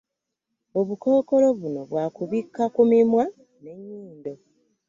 Obukookolo 0.79 1.47
bunno 1.59 1.81
bwa 1.89 2.05
kubikka 2.15 2.63
ku 2.73 2.81
mimwa 2.89 3.25
n'ennyindo. 3.61 4.33